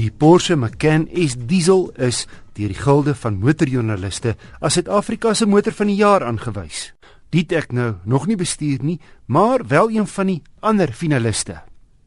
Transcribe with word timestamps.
Die 0.00 0.10
Porsche 0.10 0.56
Macan 0.56 1.02
S 1.12 1.34
diesel 1.36 1.90
is 2.00 2.22
deur 2.56 2.70
die 2.72 2.78
gilde 2.78 3.12
van 3.20 3.34
motorjoernaliste 3.36 4.30
as 4.64 4.78
Suid-Afrika 4.78 5.34
se 5.36 5.44
motor 5.44 5.74
van 5.76 5.90
die 5.90 5.98
jaar 5.98 6.24
aangewys. 6.24 6.86
Dit 7.28 7.52
ek 7.52 7.74
nou 7.76 7.90
nog 8.08 8.24
nie 8.30 8.38
bestuur 8.40 8.80
nie, 8.80 8.96
maar 9.28 9.66
wel 9.68 9.92
een 9.92 10.08
van 10.08 10.30
die 10.32 10.38
ander 10.64 10.94
finaliste. 10.96 11.58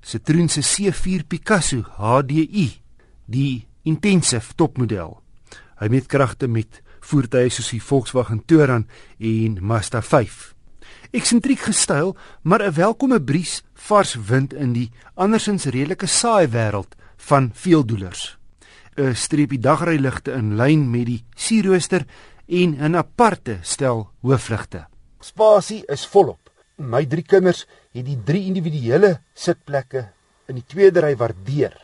Citroen 0.01 0.49
se 0.49 0.63
C4 0.65 1.27
Picasso 1.29 1.83
HDI, 1.99 2.65
die 3.29 3.67
intensive 3.85 4.57
topmodel. 4.57 5.19
Hy 5.77 5.91
meet 5.93 6.09
kragte 6.09 6.49
met 6.49 6.81
voertuie 7.05 7.53
soos 7.53 7.69
die 7.75 7.83
Volkswagen 7.83 8.41
Touran 8.49 8.87
en 9.19 9.61
Mazda 9.61 10.01
5. 10.01 10.55
Eksentriek 11.13 11.59
gestyl, 11.67 12.15
maar 12.41 12.61
'n 12.61 12.73
welkome 12.73 13.21
bries 13.21 13.61
vars 13.73 14.15
wind 14.15 14.53
in 14.53 14.73
die 14.73 14.91
andersins 15.13 15.65
redelike 15.65 16.07
saai 16.07 16.47
wêreld 16.47 16.95
van 17.17 17.51
veeldoelers. 17.53 18.37
'n 18.97 19.15
Streepie 19.15 19.59
dagryligte 19.59 20.31
in 20.31 20.55
lyn 20.55 20.89
met 20.89 21.05
die 21.05 21.23
sierrooster 21.35 22.05
en 22.47 22.75
'n 22.81 22.95
aparte 22.95 23.57
stel 23.61 24.09
hoofligte. 24.21 24.87
Spasie 25.19 25.83
is 25.87 26.05
volop. 26.05 26.49
My 26.77 27.05
drie 27.05 27.23
kinders 27.23 27.67
het 27.91 28.05
die 28.05 28.23
drie 28.23 28.45
individuele 28.45 29.21
sitplekke 29.33 30.09
in 30.47 30.55
die 30.55 30.65
tweede 30.67 30.99
ry 30.99 31.15
waardeer. 31.15 31.77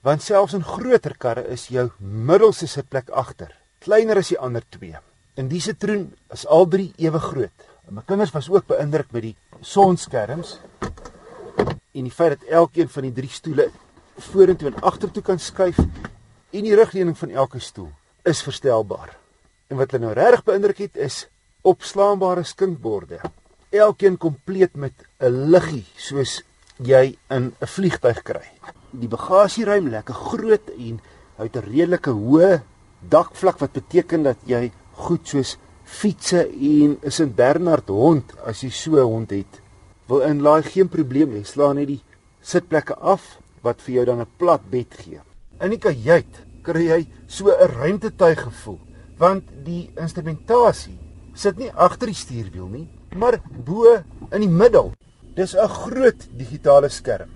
Want 0.00 0.22
selfs 0.22 0.54
in 0.54 0.64
groter 0.64 1.16
karre 1.18 1.46
is 1.48 1.68
jou 1.68 1.90
middelste 1.98 2.66
sitplek 2.66 3.10
agter 3.10 3.60
kleiner 3.78 4.16
as 4.16 4.28
die 4.28 4.38
ander 4.38 4.62
twee. 4.68 4.96
In 5.36 5.48
die 5.48 5.60
Citroen 5.60 6.14
is 6.32 6.46
al 6.46 6.66
drie 6.66 6.92
ewe 6.96 7.18
groot. 7.18 7.69
En 7.90 7.96
my 7.98 8.02
kinders 8.06 8.30
was 8.30 8.46
ook 8.46 8.68
beïndruk 8.70 9.08
met 9.10 9.24
die 9.24 9.36
sonskerms 9.66 10.60
en 11.90 12.04
die 12.06 12.12
feit 12.14 12.36
dat 12.36 12.50
elkeen 12.60 12.88
van 12.88 13.02
die 13.08 13.14
drie 13.16 13.30
stoele 13.34 13.64
vorentoe 14.30 14.68
en 14.70 14.76
agtertoe 14.86 15.22
kan 15.26 15.40
skuif 15.42 15.80
en 15.80 16.66
die 16.68 16.76
rugleuning 16.78 17.16
van 17.18 17.32
elke 17.34 17.58
stoel 17.58 17.88
is 18.30 18.44
verstelbaar. 18.46 19.16
En 19.66 19.80
wat 19.80 19.90
hulle 19.90 20.04
nou 20.04 20.12
regtig 20.14 20.44
beïndruk 20.46 20.82
het 20.84 21.00
is 21.02 21.16
opslaanbare 21.66 22.44
skinkborde. 22.46 23.18
Elkeen 23.74 24.18
kompleet 24.22 24.76
met 24.78 24.94
'n 25.18 25.50
liggie 25.50 25.86
soos 25.96 26.44
jy 26.78 27.18
in 27.28 27.50
'n 27.58 27.66
vliegtyg 27.66 28.22
kry. 28.22 28.46
Die 28.90 29.08
bagasieruim 29.08 29.88
lekker 29.88 30.14
groot 30.14 30.70
en 30.78 31.00
hy 31.38 31.42
het 31.42 31.56
'n 31.56 31.66
redelike 31.66 32.10
hoë 32.10 32.62
dakvlak 33.00 33.58
wat 33.58 33.72
beteken 33.72 34.22
dat 34.22 34.38
jy 34.46 34.70
goed 34.94 35.26
soos 35.26 35.58
fietsse 35.90 36.46
en 36.46 36.98
'n 37.02 37.10
St 37.10 37.34
Bernard 37.34 37.88
hond 37.88 38.36
as 38.46 38.62
jy 38.62 38.70
so 38.70 38.96
'n 38.96 39.10
hond 39.14 39.30
het 39.30 39.60
wil 40.10 40.22
inlaai 40.26 40.62
geen 40.62 40.88
probleem 40.88 41.34
jy 41.36 41.44
slaan 41.46 41.76
net 41.78 41.88
die 41.88 42.02
sitplekke 42.42 42.96
af 42.98 43.38
wat 43.64 43.82
vir 43.84 43.94
jou 43.94 44.04
dan 44.04 44.20
'n 44.20 44.32
plat 44.38 44.62
bed 44.70 44.94
gee. 44.94 45.20
In 45.60 45.70
die 45.70 45.78
kajuit 45.78 46.34
kry 46.62 46.86
jy 46.88 47.06
so 47.26 47.48
'n 47.48 47.68
ruimtetuig 47.78 48.40
gevoel, 48.42 48.80
want 49.18 49.44
die 49.64 49.90
instrumentasie 49.96 50.98
sit 51.34 51.58
nie 51.58 51.70
agter 51.72 52.06
die 52.06 52.14
stuurwiel 52.14 52.66
nie, 52.66 52.88
maar 53.14 53.40
bo 53.64 54.02
in 54.32 54.40
die 54.40 54.48
middel. 54.48 54.92
Dis 55.34 55.54
'n 55.54 55.68
groot 55.68 56.28
digitale 56.36 56.88
skerm. 56.88 57.30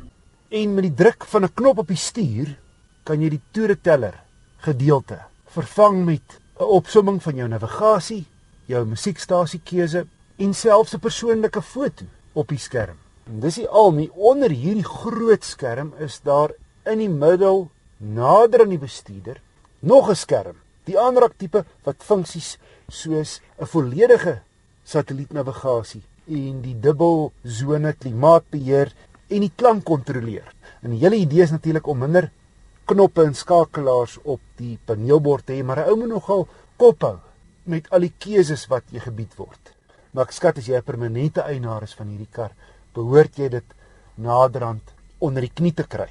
En 0.51 0.75
met 0.75 0.85
die 0.85 0.95
druk 0.95 1.25
van 1.25 1.45
'n 1.45 1.55
knop 1.55 1.79
op 1.79 1.89
die 1.89 1.97
stuur 1.97 2.59
kan 3.05 3.21
jy 3.21 3.29
die 3.29 3.43
toereteller 3.53 4.15
gedeelte 4.59 5.19
vervang 5.47 6.05
met 6.05 6.41
'n 6.59 6.65
opsomming 6.65 7.23
van 7.23 7.37
jou 7.37 7.49
navigasie, 7.49 8.27
jou 8.71 8.85
musiekstasie-keuse 8.89 10.07
en 10.37 10.55
selfs 10.55 10.95
'n 10.95 11.01
persoonlike 11.01 11.63
foto 11.63 12.05
op 12.33 12.49
die 12.49 12.59
skerm. 12.59 12.97
En 13.27 13.41
dis 13.41 13.57
nie 13.57 13.69
al 13.69 13.93
nie, 13.93 14.11
onder 14.13 14.51
hierdie 14.51 14.85
groot 14.85 15.45
skerm 15.45 15.93
is 15.99 16.21
daar 16.23 16.51
in 16.85 16.99
die 16.99 17.09
middel 17.09 17.71
nader 17.97 18.61
aan 18.61 18.75
die 18.75 18.79
bestuurder 18.79 19.41
nog 19.81 20.11
'n 20.11 20.17
skerm. 20.17 20.57
Die 20.85 20.99
ander 20.99 21.31
tipe 21.37 21.65
wat 21.85 21.97
funksies 21.99 22.59
soos 22.89 23.41
'n 23.59 23.67
volledige 23.67 24.41
satellietnavigasie 24.85 26.03
en 26.27 26.61
die 26.61 26.81
dubbel 26.81 27.33
sone 27.45 27.93
klimaatbeheer 27.93 28.93
en 29.29 29.41
die 29.41 29.53
klank 29.57 29.85
kontroleer. 29.85 30.53
En 30.83 30.91
die 30.91 31.01
hele 31.01 31.17
idee 31.17 31.43
is 31.43 31.51
natuurlik 31.51 31.87
om 31.87 31.99
minder 31.99 32.31
knoppe 32.85 33.25
en 33.25 33.35
skakelaars 33.35 34.19
op 34.23 34.41
die 34.57 34.79
paneelbord 34.85 35.47
te 35.47 35.53
hê, 35.53 35.65
maar 35.65 35.79
'n 35.79 35.89
ou 35.89 35.97
moet 35.97 36.09
nogal 36.09 36.49
kop 36.77 37.01
hou 37.01 37.19
met 37.65 37.89
al 37.91 38.07
die 38.07 38.13
keuses 38.19 38.67
wat 38.71 38.91
jy 38.93 39.01
gebied 39.05 39.35
word. 39.39 39.73
Maar 40.13 40.29
ek 40.29 40.37
skat 40.37 40.59
as 40.59 40.69
jy 40.69 40.77
'n 40.77 40.83
permanente 40.83 41.43
eienaar 41.43 41.83
is 41.83 41.95
van 41.95 42.09
hierdie 42.09 42.31
kar, 42.31 42.53
behoort 42.95 43.37
jy 43.37 43.49
dit 43.49 43.65
naderhand 44.15 44.95
onder 45.19 45.43
die 45.43 45.55
knie 45.55 45.75
te 45.75 45.83
kry. 45.83 46.11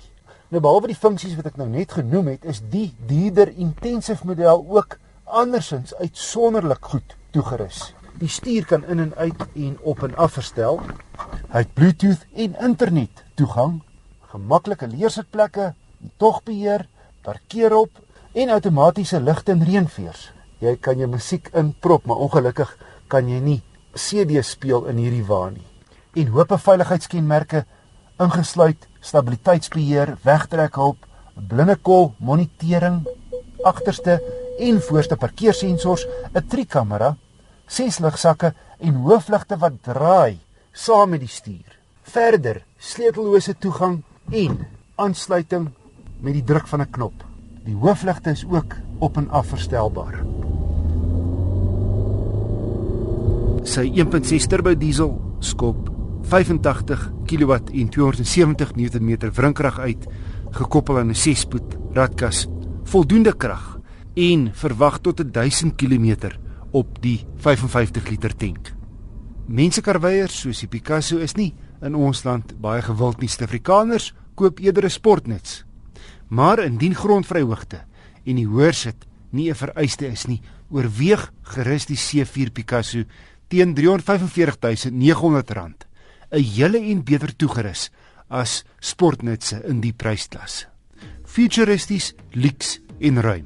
Nou 0.50 0.62
behalwe 0.62 0.88
die 0.88 1.00
funksies 1.00 1.36
wat 1.36 1.46
ek 1.46 1.58
nou 1.58 1.70
net 1.70 1.92
genoem 1.92 2.28
het, 2.28 2.46
is 2.46 2.62
die 2.70 2.94
dierder 3.08 3.50
intensive 3.50 4.26
model 4.28 4.66
ook 4.70 5.00
andersins 5.26 5.96
uitsonderlik 5.96 6.86
goed 6.86 7.16
toegerus. 7.32 7.94
Die 8.20 8.30
stuur 8.30 8.66
kan 8.66 8.86
in 8.86 9.00
en 9.00 9.16
uit 9.16 9.42
en 9.56 9.78
op 9.82 10.04
en 10.04 10.16
af 10.16 10.34
verstel. 10.38 10.80
Hy 11.50 11.64
het 11.64 11.74
Bluetooth 11.74 12.28
en 12.36 12.56
internet 12.62 13.24
toegang, 13.36 13.82
gemaklike 14.30 14.88
leersitplekke, 14.88 15.74
togbeheer, 16.18 16.86
parkeerop 17.26 17.90
en 18.34 18.54
outomatiese 18.54 19.22
ligte 19.22 19.52
en 19.52 19.66
reënveers. 19.66 20.32
Jy 20.64 20.78
kan 20.80 21.00
jou 21.00 21.10
musiek 21.12 21.50
inprop, 21.60 22.06
maar 22.08 22.24
ongelukkig 22.24 22.72
kan 23.12 23.28
jy 23.28 23.40
nie 23.44 23.62
CD 23.94 24.40
speel 24.44 24.88
in 24.88 24.98
hierdie 24.98 25.26
wa 25.28 25.50
nie 25.50 25.74
en 26.14 26.30
hoope 26.34 26.60
veiligheidskenmerke 26.62 27.64
ingesluit 28.22 28.88
stabiliteitsbeheer, 29.04 30.14
wegtrekhulp, 30.24 31.00
blindekol 31.50 32.12
monitering, 32.22 33.02
agterste 33.66 34.20
en 34.62 34.80
voorste 34.88 35.18
parkeersensors, 35.18 36.06
'n 36.34 36.48
trikamera, 36.48 37.16
ses 37.68 38.00
ligsakke 38.00 38.54
en 38.80 38.94
hoofligte 38.96 39.58
wat 39.58 39.82
draai 39.84 40.40
saam 40.72 41.10
met 41.10 41.20
die 41.20 41.30
stuur. 41.30 41.80
Verder, 42.04 42.64
sleutellose 42.78 43.56
toegang 43.60 44.04
en 44.32 44.68
aansluiting 44.96 45.72
met 46.20 46.34
die 46.34 46.44
druk 46.44 46.68
van 46.68 46.82
'n 46.82 46.92
knop. 46.92 47.24
Die 47.66 47.76
hoofligte 47.76 48.30
is 48.30 48.46
ook 48.46 48.76
op 49.00 49.18
en 49.18 49.30
af 49.30 49.48
verstelbaar. 49.48 50.43
Sy 53.64 53.86
1.6 53.96 54.50
turbo 54.52 54.74
diesel 54.76 55.14
skop 55.40 55.88
85 56.28 57.06
kW 57.30 57.56
en 57.80 57.92
270 57.96 58.74
Nm 58.76 59.30
wrinkrag 59.32 59.78
uit 59.80 60.04
gekoppel 60.52 61.00
aan 61.00 61.12
'n 61.12 61.16
6-spoed 61.16 61.78
ratkas 61.96 62.48
voldoende 62.84 63.32
krag 63.32 63.80
en 64.16 64.52
verwag 64.52 65.00
tot 65.00 65.24
1000 65.34 65.76
km 65.76 66.36
op 66.72 67.02
die 67.02 67.26
55 67.38 68.10
liter 68.10 68.36
tank. 68.36 68.74
Mense 69.48 69.82
karweiers 69.82 70.40
soos 70.40 70.60
die 70.60 70.68
Picasso 70.68 71.18
is 71.18 71.36
nie 71.36 71.54
in 71.82 71.96
ons 71.96 72.24
land 72.24 72.60
baie 72.60 72.82
gewild 72.82 73.22
nie. 73.22 73.30
Suid-Afrikaners 73.30 74.14
koop 74.36 74.60
eerder 74.60 74.86
'n 74.86 74.90
sportnuts. 74.90 75.64
Maar 76.28 76.60
indien 76.66 76.96
grondvryhoogte 76.96 77.86
en 78.26 78.36
die 78.36 78.48
hoorsit 78.48 79.08
nie 79.32 79.50
'n 79.50 79.56
vereiste 79.56 80.08
is 80.08 80.26
nie, 80.28 80.42
oorweeg 80.70 81.32
gerus 81.42 81.86
die 81.86 81.98
C4 81.98 82.52
Picasso 82.52 83.04
teen 83.54 83.78
R34900 83.78 85.86
'n 86.34 86.42
hele 86.42 86.80
en 86.92 87.04
beter 87.06 87.30
toegerus 87.38 87.92
as 88.28 88.64
sportnutse 88.80 89.62
in 89.70 89.82
die 89.82 89.94
prysklas. 89.94 90.68
Futuristies, 91.24 92.14
lyks 92.32 92.80
en 93.00 93.22
ruim. 93.22 93.46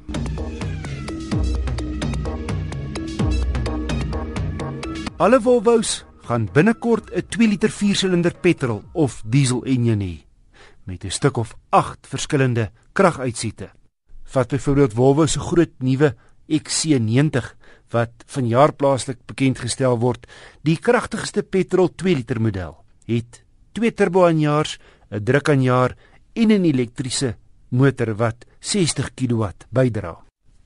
Alle 5.18 5.40
Volvo's 5.40 6.04
gaan 6.24 6.48
binnekort 6.52 7.10
'n 7.12 7.22
2 7.28 7.48
liter 7.48 7.70
4-silinder 7.70 8.34
petrol 8.40 8.82
of 8.94 9.22
diesel 9.26 9.64
enjin 9.64 10.00
hê 10.00 10.24
met 10.86 11.04
'n 11.04 11.10
stuk 11.10 11.36
of 11.36 11.54
8 11.68 12.06
verskillende 12.06 12.70
kraguitsette. 12.92 13.70
Vat 14.24 14.48
byvoorbeeld 14.48 14.92
Volvo 14.92 15.26
se 15.26 15.40
groot 15.40 15.72
nuwe 15.78 16.16
XC90 16.48 17.57
wat 17.90 18.24
vanjaar 18.26 18.72
plaaslik 18.72 19.18
bekend 19.26 19.58
gestel 19.58 19.98
word, 19.98 20.26
die 20.62 20.76
kragtigste 20.76 21.42
petrol 21.42 21.88
2 21.88 22.14
liter 22.14 22.40
model, 22.40 22.76
het 23.06 23.42
twee 23.72 23.92
turbo 23.92 24.26
aanjaars, 24.26 24.78
'n 25.10 25.24
druk 25.24 25.48
aanjaer 25.48 25.96
en 26.34 26.52
'n 26.52 26.64
elektriese 26.64 27.36
motor 27.70 28.14
wat 28.14 28.44
60 28.60 29.14
kW 29.14 29.44
bydra. 29.70 30.16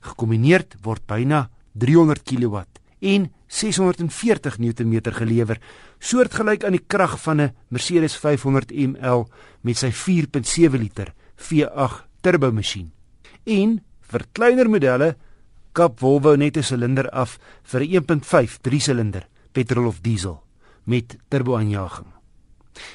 Gekombineer 0.01 0.65
word 0.81 1.05
byna 1.07 1.49
300 1.73 2.23
kW 2.23 2.63
en 3.03 3.31
640 3.47 4.57
Nm 4.59 5.01
gelewer, 5.11 5.59
soortgelyk 5.99 6.63
aan 6.63 6.77
die 6.77 6.85
krag 6.87 7.19
van 7.21 7.41
'n 7.41 7.53
Mercedes 7.69 8.15
500 8.17 8.71
ml 8.71 9.27
met 9.61 9.77
sy 9.77 9.91
4.7 9.91 10.79
liter 10.79 11.13
V8 11.35 12.07
turbo 12.21 12.51
masjien. 12.51 12.91
En 13.43 13.83
vir 14.01 14.25
kleiner 14.31 14.69
modelle 14.69 15.15
kap 15.73 15.99
Volvo 15.99 16.35
net 16.35 16.57
'n 16.57 16.63
silinder 16.63 17.09
af 17.09 17.39
vir 17.63 17.81
'n 17.81 17.91
1.5 17.93 18.57
3-silinder 18.61 19.27
petrol 19.51 19.87
of 19.87 20.01
diesel 20.01 20.41
met 20.83 21.17
turbo-aanjaging. 21.29 22.07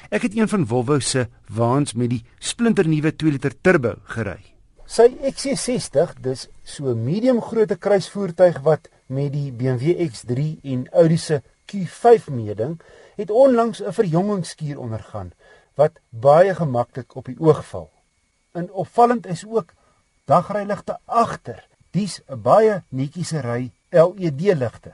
Ek 0.09 0.21
het 0.21 0.35
een 0.35 0.47
van 0.47 0.67
Volvo 0.67 0.99
se 0.99 1.27
waans 1.47 1.93
met 1.93 2.09
die 2.09 2.23
splinternuwe 2.39 3.15
2 3.15 3.31
liter 3.31 3.53
turbo 3.61 3.95
gery. 4.03 4.55
Sy 4.85 5.07
XC60, 5.21 6.15
dis 6.21 6.47
so 6.63 6.89
'n 6.89 7.03
medium 7.03 7.41
grootte 7.41 7.75
kruisvoertuig 7.75 8.59
wat 8.61 8.89
met 9.05 9.31
die 9.33 9.51
BMW 9.51 10.09
X3 10.09 10.59
en 10.63 10.87
Audi 10.91 11.17
se 11.17 11.41
Q5 11.69 12.29
meeding, 12.31 12.79
het 13.15 13.29
onlangs 13.29 13.81
'n 13.81 13.93
verjongingskuur 13.93 14.79
ondergaan 14.79 15.31
wat 15.75 15.99
baie 16.09 16.55
gemaklik 16.55 17.15
op 17.15 17.25
die 17.25 17.39
oog 17.39 17.65
val. 17.65 17.89
En 18.51 18.71
opvallend 18.71 19.27
is 19.27 19.45
ook 19.45 19.73
dagryligte 20.25 20.97
agter. 21.05 21.68
Dis 21.91 22.21
'n 22.29 22.41
baie 22.41 22.83
netjiese 22.89 23.41
ry 23.41 23.71
LED 23.91 24.41
ligte. 24.55 24.93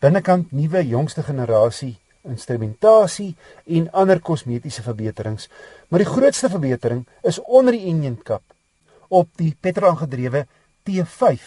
Binnekant 0.00 0.52
nuwe 0.52 0.86
jongste 0.86 1.22
generasie 1.22 1.98
instrumentasie 2.22 3.34
en 3.66 3.88
ander 3.92 4.20
kosmetiese 4.20 4.82
verbeterings, 4.82 5.48
maar 5.88 6.04
die 6.04 6.08
grootste 6.08 6.50
verbetering 6.52 7.06
is 7.22 7.40
onder 7.40 7.72
die 7.76 7.86
engine 7.90 8.20
kap 8.22 8.42
op 9.08 9.28
die 9.40 9.56
petrolaangedrewe 9.60 10.46
T5 10.86 11.40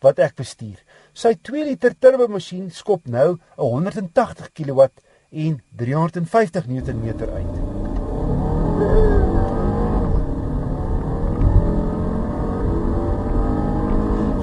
wat 0.00 0.18
ek 0.18 0.36
bestuur. 0.38 0.78
Sy 1.12 1.34
2 1.42 1.64
liter 1.64 1.96
turbo 1.98 2.28
masjien 2.28 2.70
skop 2.70 3.06
nou 3.06 3.34
'n 3.34 3.38
180 3.56 4.52
kW 4.52 4.88
en 5.32 5.62
350 5.76 6.66
Nm 6.66 7.06
uit. 7.18 9.09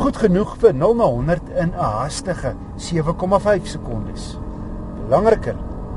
Goed 0.07 0.21
genoeg 0.24 0.54
vir 0.62 0.71
0 0.71 0.94
na 0.95 1.06
100 1.12 1.50
in 1.59 1.74
'n 1.75 1.83
hastige 1.83 2.54
7,5 2.80 3.65
sekondes. 3.68 4.38
Belangriker 5.04 5.56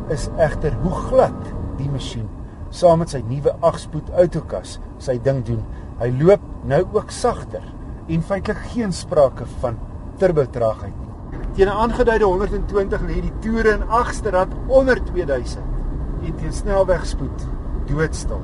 is 0.08 0.24
egter 0.36 0.72
hoe 0.82 0.90
glad 0.90 1.42
die 1.78 1.86
masjien 1.90 2.26
saam 2.70 2.98
met 2.98 3.12
sy 3.14 3.20
nuwe 3.28 3.52
8-spoed 3.60 4.10
outokas 4.10 4.80
sy 4.98 5.14
ding 5.22 5.44
doen. 5.46 5.60
Hy 6.00 6.10
loop 6.22 6.42
nou 6.66 6.80
ook 6.92 7.14
sagter 7.14 7.62
en 8.08 8.22
feitelik 8.22 8.58
geen 8.72 8.92
sprake 8.92 9.46
van 9.60 9.78
turbo 10.18 10.44
traagheid 10.44 10.96
nie. 10.98 11.38
Teen 11.54 11.68
'n 11.68 11.78
aangeduide 11.82 12.24
120 12.24 13.00
lê 13.06 13.20
die 13.20 13.38
toere 13.38 13.76
in 13.78 13.88
agste 13.88 14.30
rad 14.30 14.50
onder 14.66 15.04
2000 15.04 15.62
en 16.22 16.34
teen 16.34 16.52
snelwegspoed 16.52 17.46
doodstil. 17.86 18.42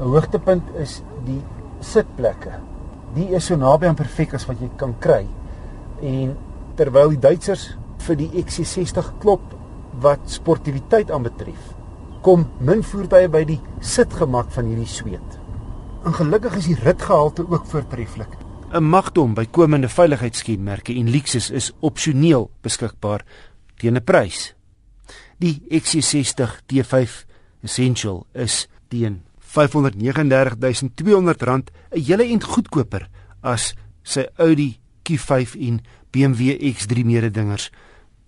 'n 0.00 0.02
Hoogtepunt 0.02 0.74
is 0.74 1.02
die 1.24 1.42
sitplekke. 1.78 2.58
Die 3.14 3.28
is 3.34 3.46
so 3.48 3.56
naby 3.56 3.88
aan 3.88 3.98
perfek 3.98 4.34
as 4.34 4.46
wat 4.48 4.60
jy 4.60 4.68
kan 4.76 4.94
kry. 5.02 5.24
En 6.02 6.36
terwyl 6.76 7.14
die 7.14 7.22
Duitsers 7.22 7.70
vir 8.06 8.18
die 8.20 8.28
XC60 8.42 9.14
klop 9.22 9.54
wat 10.02 10.28
sportiwiteit 10.30 11.10
aanbetref, 11.10 11.72
kom 12.22 12.46
min 12.60 12.84
voertuie 12.86 13.30
by 13.32 13.42
die 13.48 13.58
sitgemak 13.80 14.52
van 14.54 14.68
hierdie 14.70 14.90
sweet. 14.90 15.38
En 16.06 16.14
gelukkig 16.14 16.60
is 16.60 16.68
die 16.70 16.78
ritgehalte 16.84 17.46
ook 17.48 17.66
voortreffelik. 17.66 18.36
'n 18.68 18.84
Magdom 18.84 19.34
bykomende 19.34 19.88
veiligheidskenmerke 19.88 20.92
en 20.94 21.10
Lexus 21.10 21.50
is 21.50 21.72
opsioneel 21.80 22.50
beskikbaar 22.60 23.24
teen 23.76 23.96
'n 23.96 24.04
prys. 24.04 24.54
Die 25.38 25.62
XC60 25.70 26.60
T5 26.66 27.24
Essential 27.62 28.26
is 28.32 28.68
teen 28.88 29.22
R539200 29.48 31.70
'n 31.92 32.04
hele 32.04 32.24
ent 32.24 32.44
goedkoper 32.44 33.08
as 33.40 33.74
sy 34.02 34.26
Audi 34.36 34.78
Q5 35.04 35.56
en 35.56 35.80
BMW 36.10 36.72
X3 36.72 37.04
mededingers. 37.04 37.70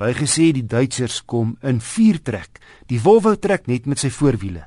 Bygesê 0.00 0.52
die 0.52 0.66
Duitsers 0.66 1.24
kom 1.24 1.56
in 1.62 1.80
4 1.80 2.22
trek. 2.22 2.60
Die 2.86 3.00
Volvo 3.00 3.36
trek 3.36 3.66
net 3.66 3.86
met 3.86 3.98
sy 3.98 4.10
voorwiele. 4.10 4.64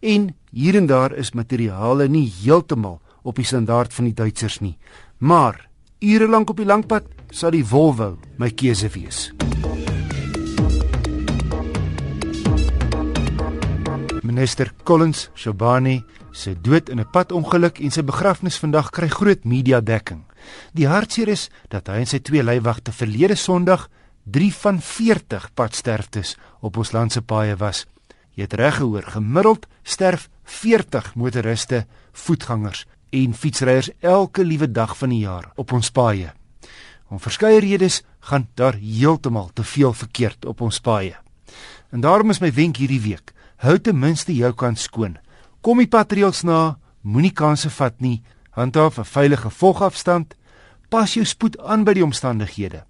En 0.00 0.34
hier 0.52 0.76
en 0.76 0.86
daar 0.86 1.12
is 1.12 1.32
materiale 1.32 2.08
nie 2.08 2.32
heeltemal 2.42 3.00
op 3.22 3.36
die 3.36 3.44
standaard 3.44 3.94
van 3.94 4.04
die 4.04 4.14
Duitsers 4.14 4.60
nie. 4.60 4.78
Maar 5.18 5.68
ure 6.00 6.28
lank 6.28 6.50
op 6.50 6.56
die 6.56 6.66
langpad 6.66 7.04
sal 7.30 7.50
die 7.50 7.64
Volvo 7.64 8.18
my 8.38 8.50
keuse 8.50 8.88
wees. 8.94 9.30
Minister 14.40 14.72
Collins 14.84 15.28
Shobani 15.36 15.98
se 16.32 16.54
dood 16.60 16.88
in 16.88 17.00
'n 17.00 17.10
padongeluk 17.12 17.78
en 17.78 17.90
sy 17.90 18.00
begrafnis 18.02 18.56
vandag 18.56 18.88
kry 18.90 19.08
groot 19.08 19.44
media 19.44 19.80
dekking. 19.80 20.24
Die 20.72 20.88
hartseer 20.88 21.28
is 21.28 21.50
dat 21.68 21.88
hy 21.88 21.98
en 22.00 22.06
sy 22.06 22.20
twee 22.20 22.42
leiwagte 22.42 22.92
verlede 22.92 23.34
Sondag 23.36 23.90
3 24.24 24.52
van 24.54 24.80
40 24.80 25.50
padsterftes 25.54 26.36
op 26.60 26.76
ons 26.76 26.92
land 26.92 27.12
se 27.12 27.20
paaie 27.20 27.56
was. 27.56 27.86
Jy 28.32 28.42
het 28.42 28.54
reg 28.54 28.76
gehoor, 28.76 29.02
gemiddeld 29.02 29.66
sterf 29.82 30.30
40 30.44 31.14
motoriste, 31.14 31.86
voetgangers 32.12 32.86
en 33.10 33.34
fietsryers 33.34 33.90
elke 34.00 34.44
liewe 34.44 34.72
dag 34.72 34.96
van 34.96 35.08
die 35.08 35.20
jaar 35.20 35.52
op 35.56 35.72
ons 35.72 35.90
paaie. 35.90 36.32
Om 37.10 37.20
verskeie 37.20 37.60
redes 37.60 38.02
gaan 38.20 38.48
daar 38.54 38.74
heeltemal 38.80 39.50
te 39.52 39.64
veel 39.64 39.92
verkeerd 39.92 40.46
op 40.46 40.60
ons 40.60 40.80
paaie. 40.80 41.16
En 41.90 42.00
daarom 42.00 42.30
is 42.30 42.40
my 42.40 42.52
wenk 42.52 42.76
hierdie 42.76 43.00
week: 43.00 43.34
hou 43.60 43.76
ten 43.78 43.98
minste 43.98 44.32
jou 44.32 44.52
kant 44.56 44.78
skoon. 44.80 45.18
Kom 45.60 45.78
die 45.82 45.90
patreels 45.90 46.44
na, 46.48 46.78
moenie 47.02 47.34
kansse 47.36 47.68
vat 47.70 48.00
nie, 48.00 48.22
handhaaf 48.56 48.98
'n 48.98 49.04
veilige 49.04 49.50
volgafstand, 49.50 50.34
pas 50.88 51.14
jou 51.14 51.24
spoed 51.24 51.58
aan 51.58 51.84
by 51.84 51.94
die 51.94 52.04
omstandighede. 52.04 52.84